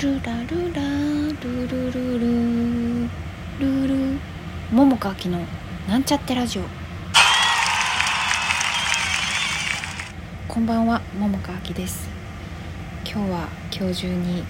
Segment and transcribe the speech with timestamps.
[0.00, 0.80] ルラルラ
[1.42, 3.08] ルルルル。
[3.58, 4.20] ルル。
[4.70, 5.44] 桃佳明の
[5.88, 6.62] なんちゃってラジオ。
[10.46, 12.08] こんばんは桃佳明です。
[13.04, 14.44] 今日は今日中に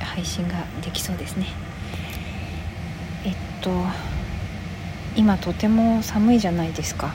[0.00, 1.46] 配信ができそうですね。
[3.24, 3.70] えっと
[5.14, 7.14] 今とても寒いじゃないですか。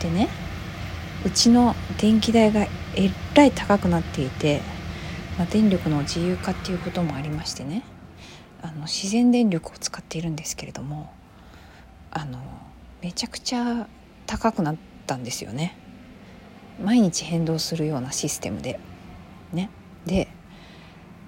[0.00, 0.28] でね
[1.24, 4.62] うちの電気代がえらい高くなっていて、
[5.40, 7.82] まあ、電力の自由化っていうこともありましてね。
[8.60, 11.10] あの自然電力を使っているんですけれども
[12.10, 12.38] あの
[13.00, 13.88] めちゃくちゃ
[14.26, 15.78] 高くなったんですよね。
[16.78, 18.78] 毎日変動するようなシステムで。
[19.54, 19.70] ね。
[20.04, 20.28] で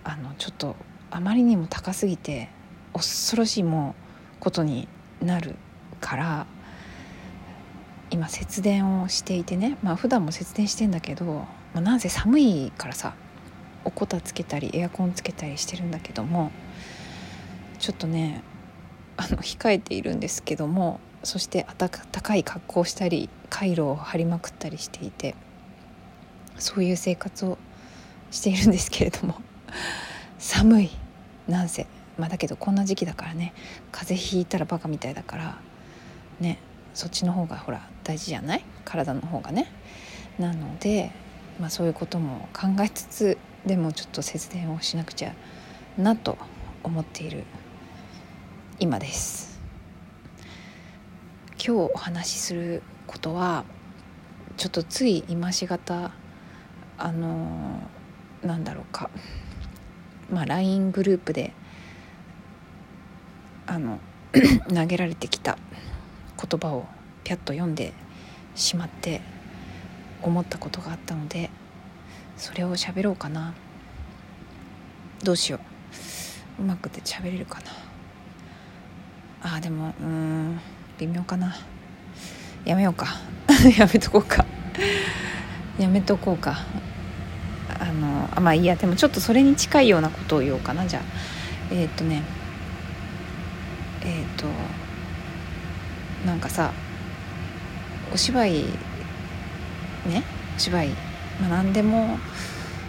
[0.04, 0.76] あのちょっと
[1.10, 2.50] あまりにも高すぎて
[2.92, 3.94] 恐ろしいも
[4.36, 4.88] うことに
[5.22, 5.56] なる
[6.02, 6.46] から
[8.10, 9.78] 今節電をしていてね。
[9.82, 13.14] まあ普段も節電してんだけど、まあ、なんせ寒いからさ。
[13.84, 16.50] おこたつけたりエアコンつけたりしてるんだけども
[17.78, 18.42] ちょっとね
[19.16, 25.34] あの控えているんですけどもそして暖かい格好をしたりカイロを張りまくったりしていて
[26.58, 27.58] そういう生活を
[28.30, 29.36] しているんですけれども
[30.38, 30.90] 寒い。
[31.48, 31.86] なんせ
[32.18, 33.52] まあだけどこんな時期だからね
[33.90, 35.58] 風邪ひいたらバカみたいだから
[36.38, 36.58] ね
[36.94, 38.64] そっちの方がほら大事じゃない？
[38.84, 39.66] 体の方がね。
[40.38, 41.10] なので、
[41.60, 45.34] まあ、そういうことも考えつつでもちょっと節電をしなくちゃ
[45.96, 46.36] なと
[46.82, 47.44] 思っている
[48.80, 49.60] 今です。
[51.64, 53.64] 今日お話しすることは
[54.56, 56.10] ちょっとつい今しがた
[56.98, 57.88] あの
[58.42, 59.10] なんだろうか。
[60.28, 61.52] まあ LINE グループで
[63.68, 64.00] あの
[64.74, 65.56] 投げられてきた
[66.36, 66.86] 言葉を
[67.22, 67.92] ピャッと読んで
[68.56, 69.20] しまって
[70.20, 71.50] 思ったことがあったので
[72.36, 73.54] それを喋ろうかな。
[75.22, 75.60] どうしよ
[76.58, 76.62] う。
[76.62, 77.60] うまくて喋れるか
[79.42, 79.56] な。
[79.56, 80.60] あでもうん
[80.98, 81.56] 微妙かな。
[82.64, 83.06] やめようか。
[83.78, 84.44] やめとこうか。
[85.78, 86.58] やめとこうか。
[87.80, 88.76] あのあまあいいや。
[88.76, 90.86] でもちょっとそれに近いようなことを言おうかな。
[90.86, 91.02] じゃあ
[91.70, 92.22] えー、っとね。
[94.02, 94.46] えー、っと
[96.26, 96.72] なんかさ
[98.12, 98.64] お芝居
[100.06, 100.22] ね？
[100.56, 102.18] お芝居まあ何でも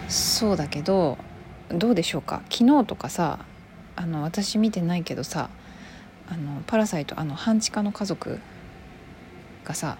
[0.08, 1.18] そうだけど
[1.70, 2.42] どうでしょうか？
[2.50, 3.38] 昨日とかさ
[3.96, 5.50] あの私見てないけどさ
[6.28, 8.40] 「あのパラサイト」あの半地下の家族
[9.64, 9.96] がさ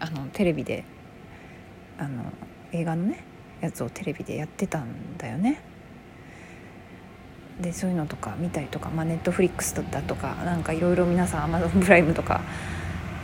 [0.00, 0.84] あのテレビで
[1.98, 2.32] あの
[2.72, 3.24] 映画のね
[3.60, 5.60] やつをテレビでやってたんだよね。
[7.60, 12.40] でそういうのとか見たりとか、まあ、ネットフリックスだったとかなんかいろいろ皆さんアマゾンプライムとか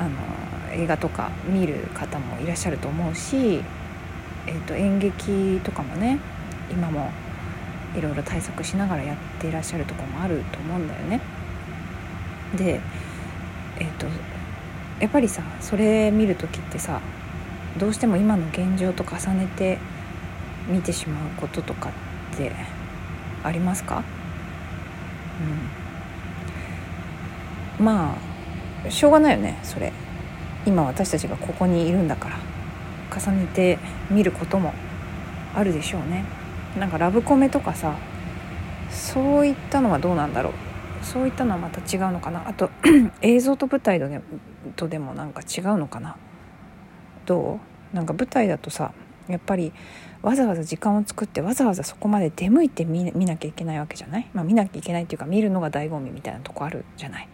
[0.00, 0.10] あの
[0.72, 3.62] 映画とか見る方もいらっしゃると思うし、
[4.46, 6.18] えー、と演劇とかもね
[6.70, 7.10] 今も
[7.96, 11.20] いろいろ対策しながらやっていらっしゃるとこもあると思うんだよね。
[12.56, 12.80] で
[13.78, 14.06] えっ、ー、と
[15.00, 17.00] やっぱりさそれ見る時ってさ
[17.78, 19.78] どうしても今の現状と重ねて
[20.68, 21.90] 見てしまうこととか
[22.34, 22.52] って
[23.42, 24.02] ありますか？
[27.78, 28.16] うん、ま
[28.86, 29.92] あしょうがないよねそれ。
[30.66, 32.53] 今私たちがここにいるんだから。
[33.18, 33.78] 重ねて
[34.10, 34.72] 見ることも
[35.54, 36.24] あるでしょうね。
[36.78, 37.96] なんかラブコメとかさ
[38.90, 40.52] そういったのはどうなんだろう。
[41.02, 42.48] そういったのはまた違うのかな。
[42.48, 42.70] あと
[43.22, 44.20] 映像と舞台とで
[44.76, 46.16] とでもなんか違うのかな。
[47.26, 47.60] ど
[47.92, 47.96] う？
[47.96, 48.92] なんか舞台だとさ
[49.28, 49.72] やっぱり
[50.22, 57.28] わざわざ時間を作ってわざわざそこまで出向いて見なきゃいけないわけじゃない、まあ、見なきゃいけないっていうか見るのが醍醐味みたいなとこあるじゃない？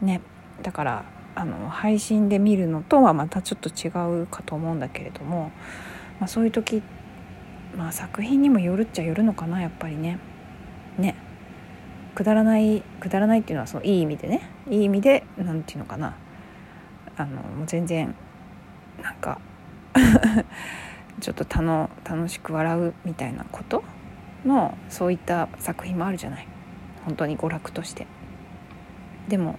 [0.00, 0.20] ね。
[0.62, 1.04] だから
[1.34, 3.88] あの配信で見るのとはまたちょっと違
[4.22, 5.50] うかと思うんだけれども、
[6.20, 6.82] まあ、そういう時、
[7.76, 10.18] まあ、作品にもよるっちゃよるのかなやっぱりね。
[10.98, 11.16] ね
[12.14, 16.14] くだらないくだらないっていうのはそのいい意味でねいい意味で何て言うのかな
[17.16, 18.14] あのもう全然
[19.02, 19.40] なんか
[21.20, 23.82] ちょっとたの楽しく笑うみたいなこと
[24.44, 26.46] のそういった作品もあるじゃない
[27.04, 28.06] 本当に娯楽として。
[29.28, 29.58] でも、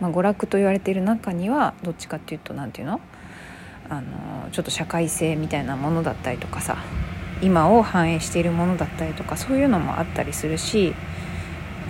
[0.00, 3.00] まあ、娯楽と言われている中にはどっちかっていうと何て言うの？
[3.88, 6.76] あのちょっと社会性みたいなものだったりとかさ
[7.40, 10.92] 今を反映しているものだったりとかそういうのもあったりするし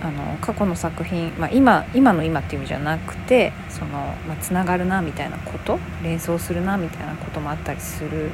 [0.03, 3.91] あの過去の作品、まあ今、今の今っていう意味じゃなくてその、
[4.27, 8.29] まあ、つながるなみたいなこと連想するなみたいなこともあったりする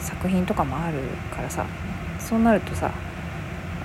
[0.00, 0.98] 作品とかもある
[1.34, 1.66] からさ
[2.18, 2.90] そうなるとさ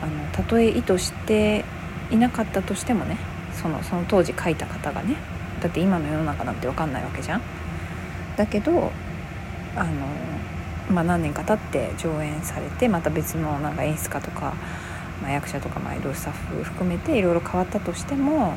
[0.01, 1.65] あのたとえ意図して
[2.09, 3.17] いなかったとしてもね
[3.61, 5.15] そのその当時書いた方がね
[5.61, 7.41] だって今の世の中なんて分かんないわけじゃん。
[8.37, 8.91] だけど
[9.75, 9.91] あの
[10.89, 14.53] まあ、何年か経って上演されてまた別のなんか演出家とか、
[15.21, 18.53] まあ、役者とかまあいろいろスタッフ含めていろいろ変わったとしても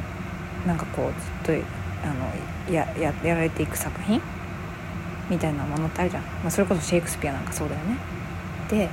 [0.64, 1.66] なんかこうずっと
[2.04, 4.22] あのやややられていく作品？
[5.28, 7.96] みたいなものってあるじゃん、まあ、それこそシェイクスピアなんかそうだよね。
[8.68, 8.88] で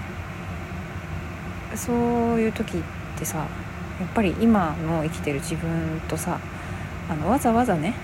[1.76, 1.96] そう
[2.40, 2.82] いう時っ
[3.20, 3.46] てさ
[4.00, 6.40] やっぱり今の生きてる自分とさ
[7.10, 7.96] あのわざわざね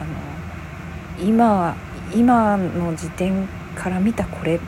[0.00, 1.76] あの今
[2.14, 4.60] 今の時点から見たこれ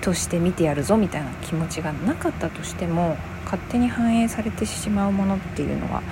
[0.00, 6.02] として見てやるぞみたいな気持ちがなかったとしても勝手に反映されてしまうものっていうのは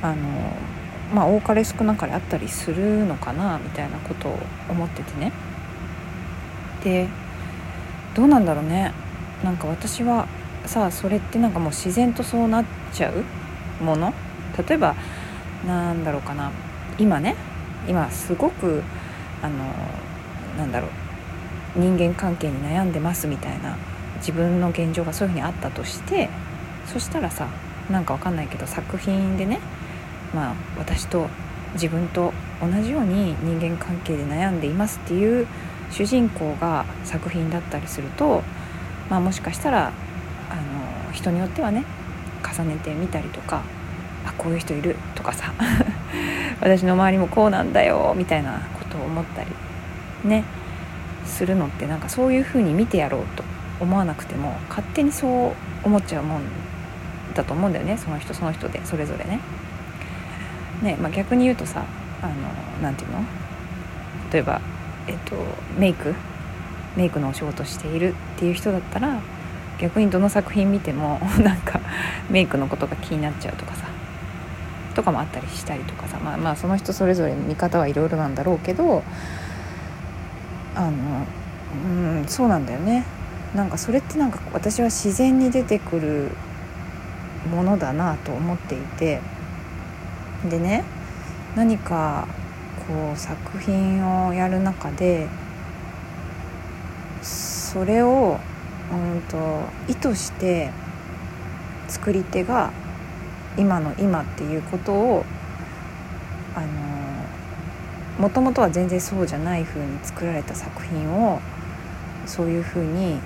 [0.00, 0.16] あの
[1.12, 4.38] まあ多かれ少なかれあったりするのかなみたいなことを
[4.70, 5.32] 思っててね。
[6.82, 7.08] で
[8.14, 8.92] どうなんだろうね。
[9.42, 10.26] なんか私は
[10.66, 14.12] さあそれってなんかもう自然とそうなっちゃうもの？
[14.68, 14.94] 例えば
[15.66, 16.50] なんだろうかな。
[16.98, 17.36] 今ね
[17.88, 18.82] 今すごく
[19.42, 19.64] あの
[20.58, 20.90] なんだろう。
[21.76, 23.76] 人間関係に悩んでますみたいな
[24.18, 26.28] 自分の現状がそういうふうにあったとして
[26.86, 27.48] そしたらさ
[27.90, 29.58] なんかわかんないけど作品でね
[30.32, 31.26] まあ私と
[31.72, 32.32] 自分と
[32.62, 35.48] 同じように人間関係で悩んでいますっていう
[35.90, 38.44] 主人公が作品だったりすると、
[39.10, 39.92] まあ、もしかしたら
[41.14, 41.84] 人によってはね
[42.44, 43.62] 重ねてみたりとか
[44.26, 45.52] あこういう人いるとかさ
[46.60, 49.50] 私の周りもこうなんだよみたいなことを思ったり
[50.24, 50.44] ね
[51.24, 53.42] するのってなんかそういうふうに見てやろうと
[53.80, 56.42] 思わなくても勝手にそう思っちゃうもん
[57.34, 57.98] だと思うんだよね。
[57.98, 59.40] その人その人でそれぞれね。
[60.82, 61.82] ねまあ、逆に言うとさ
[62.22, 62.32] あの
[62.82, 63.18] なんていうの？
[64.32, 64.60] 例えば、
[65.06, 65.36] えっと、
[65.78, 66.14] メイク？
[66.96, 69.20] メイクのお仕事しているっていう人だったら
[69.84, 71.78] 逆にどの作品見ても なんか
[72.30, 73.84] メイクのことが気になっちゃうとかさ
[74.94, 79.02] とかもあったりしたりとかさまあまあその人それぞれの見方はいろいろなんだろうけど
[80.74, 80.90] あの
[81.84, 83.04] うんそうなんだよね。
[83.54, 86.30] なんかそれってなんか私は自然に出てくる
[87.48, 89.20] ものだなと思っていて
[90.50, 90.82] でね
[91.54, 92.26] 何か
[92.88, 95.28] こう作品をやる中で
[97.22, 98.40] それを
[98.92, 99.36] うんと
[99.88, 100.70] 意図して
[101.88, 102.72] 作り手が
[103.56, 105.24] 今の今っていうことを
[106.54, 106.66] あの
[108.18, 111.40] もともとは全然そうじゃない風に作られた作品を
[112.26, 113.18] そういう風に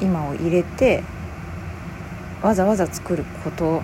[0.00, 1.02] 今を入れて
[2.42, 3.82] わざわざ作ること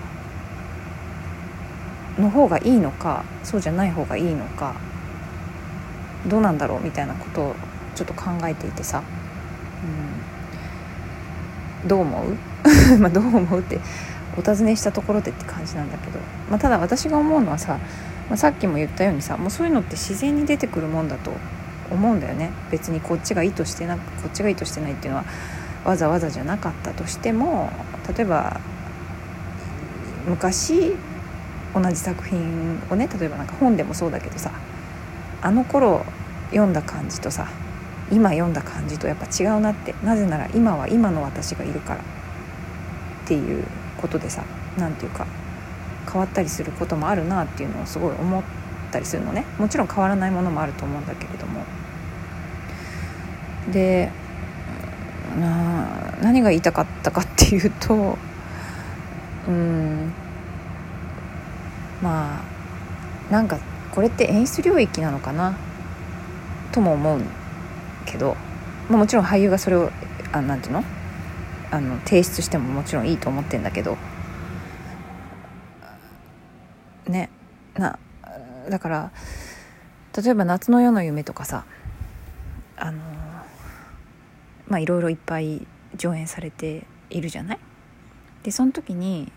[2.19, 4.75] の方がいいのかそうじゃない方がいいのか
[6.27, 7.55] どうなんだろうみたいなことを
[7.95, 10.26] ちょっと考えていてさ、うん、
[11.85, 12.37] どう思う？
[12.99, 13.79] まあどう思うって
[14.37, 16.19] お尋ねしたところでって感じなんだけど、
[16.49, 17.77] まあ、ただ私が思うのはさ、
[18.29, 21.31] まあ、さっきも言ったようにさもうそういうのって自然に出てくるもんだと
[21.89, 22.51] 思うんだよね。
[22.71, 25.25] 別にこっちが意図してなくこっちが意図してないっていうのは
[25.85, 27.71] わざわざじゃなかったとしても
[28.15, 28.59] 例えば
[30.27, 30.95] 昔
[31.73, 34.51] 同じ作品をね例えばなんか本でもそうだけどさ
[35.41, 36.03] あの頃
[36.49, 37.47] 読んだ感じとさ
[38.11, 39.93] 今読んだ感じとやっぱ違うなって。
[40.03, 41.99] なぜなら今は今の私がいるから。
[41.99, 43.63] っていう
[43.97, 44.41] ことでさ
[44.77, 45.27] 何て言うか
[46.09, 48.43] 変わったりすることもあるなっていうのをすごい思っ
[48.89, 49.43] たりするのね。
[49.57, 51.61] もちろん変わらないものもあると思うんだけれども。
[53.73, 54.09] で
[55.37, 58.17] な何が言いたかったかっていうと
[59.49, 60.13] うん
[62.01, 62.39] ま
[63.29, 63.59] あなんか
[63.91, 65.57] これって演出領域なのかな？
[66.71, 67.21] とも思う。
[68.07, 68.35] けど、
[68.89, 69.91] まあ、もちろん俳優がそれを
[70.31, 70.83] あなんていうの？
[71.69, 73.97] あの提出してももちろんいいと思ってんだけど
[77.05, 77.29] ね
[77.75, 77.99] な
[78.69, 79.11] だから
[80.15, 81.65] 例えば「夏の夜の夢」とかさ
[82.77, 82.99] あの
[84.69, 87.59] まあいろいろいっぱい上演されているじゃない？
[88.43, 89.29] でその時に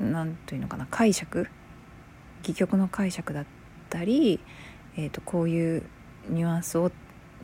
[0.00, 1.48] 何というのかな解釈？
[2.42, 3.44] 戯曲の解釈だっ
[3.90, 4.40] たり、
[4.96, 5.82] えーと、こういう
[6.30, 6.90] ニュアンスを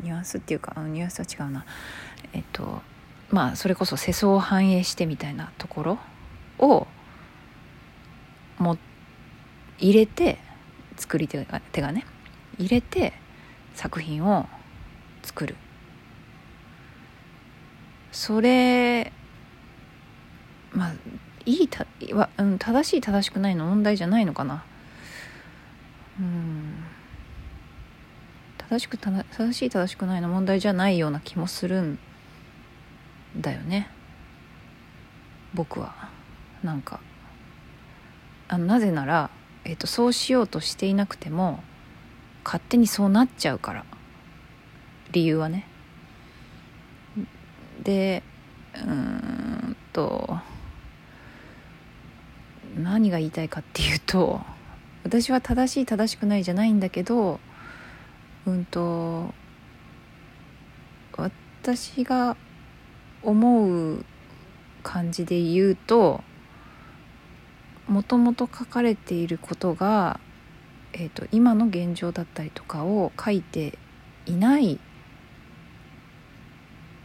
[0.00, 1.64] ニュアンスっていうかニュアンスは違うな。
[2.32, 2.82] えっ、と
[3.30, 5.98] まあそれこそ世相を反映してみたいなところ
[6.58, 6.86] を
[8.58, 8.78] も
[9.78, 10.38] 入れて
[10.96, 12.06] 作り手が手がね
[12.58, 13.12] 入れて
[13.74, 14.46] 作品を
[15.22, 15.56] 作る。
[18.12, 19.12] それ
[20.72, 20.92] まあ
[21.44, 24.64] いいたは、うん、正しい正しくないの問題じゃないのかな
[26.18, 26.84] うん
[28.68, 31.98] 正しく正しい正しくないの問題じゃないような気もするん
[33.36, 33.88] だよね。
[35.54, 35.94] 僕は。
[36.62, 37.00] なんか。
[38.48, 39.30] あのなぜなら、
[39.64, 41.62] えーと、そうしようとしていなくても
[42.44, 43.84] 勝手にそうなっちゃうから。
[45.12, 45.66] 理由はね。
[47.82, 48.22] で
[48.84, 50.38] うんと
[52.76, 54.40] 何が言いたいかっていうと
[55.04, 57.38] 私は正しい正しくないじゃないんだけど
[58.46, 59.34] うんと
[61.16, 62.36] 私が
[63.22, 64.04] 思う
[64.82, 66.22] 感じで言うと
[67.88, 70.20] もともと書かれていることが、
[70.92, 73.78] えーと、今の現状だったりとかを書いて
[74.26, 74.78] いない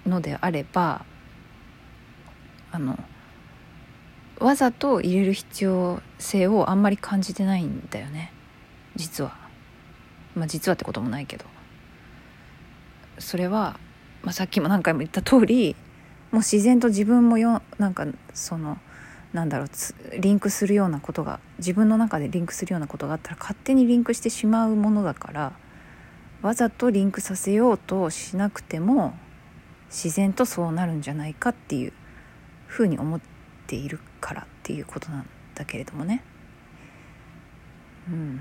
[0.05, 1.05] のであれば
[2.71, 2.97] あの
[4.39, 8.33] わざと入れる必要性をあんまり感じてないんだよね
[8.95, 9.40] 実は。
[10.35, 11.45] まあ実はってこともないけど
[13.19, 13.79] それは、
[14.23, 15.75] まあ、さっきも何回も言った通り
[16.31, 18.77] もう自然と自分もよなんかその
[19.33, 19.67] なんだろう
[20.19, 25.53] リンクするようなことが自分の中でリンクするようなことがあったら勝手にリンクしてしまうものだから
[26.41, 29.13] わざとリンクさせようとしなくても
[29.89, 31.93] 自然とそうなるんじゃないかっていう
[32.65, 33.21] ふうに思っ
[33.67, 36.23] ているからっていうことなんだけれどもね。
[38.09, 38.39] うん、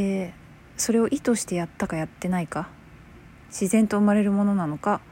[0.00, 0.32] で
[0.78, 2.70] それを意図してやったかやってないか
[3.48, 5.02] 自然と生まれるものなのか、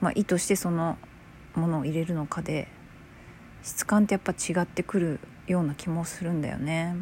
[0.00, 0.96] まあ、意図してその
[1.54, 2.68] ものを入れるのかで
[3.62, 6.96] 質感ってやっぱ違ってくるような気もするんだよね。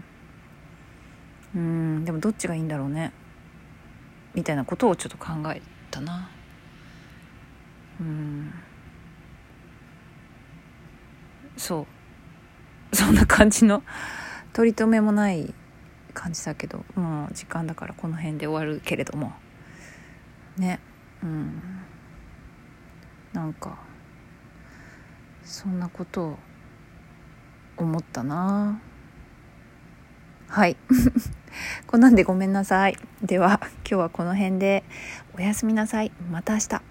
[1.55, 3.13] うんでもどっちがいいんだろうね
[4.35, 6.29] みたいなことをちょっと考えたな。
[8.01, 8.53] うん。
[11.57, 11.87] そ
[12.93, 12.97] う。
[12.97, 13.85] そんな感じの
[14.53, 15.55] 取り留めもない
[16.15, 19.33] 感じだけどもう時間だからこの辺で終わるけれども。
[20.57, 20.81] ね。
[21.23, 21.63] うん。
[23.33, 23.79] なんか
[25.45, 26.39] そんなことを
[27.77, 28.81] 思ったな。
[30.49, 30.77] はい。
[31.87, 32.97] こんなんでごめんなさい。
[33.23, 34.85] では今日はこの辺で
[35.37, 36.13] おやすみなさい。
[36.31, 36.88] また明日。